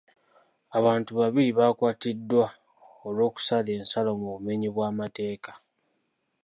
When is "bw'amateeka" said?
4.75-5.51